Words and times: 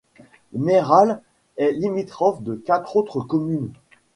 Meyrals 0.53 1.21
est 1.57 1.73
limitrophe 1.73 2.41
de 2.41 2.55
quatre 2.55 2.95
autres 2.95 3.21
communes. 3.21 3.71